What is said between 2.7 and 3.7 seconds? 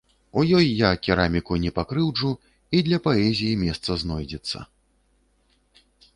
і для паэзіі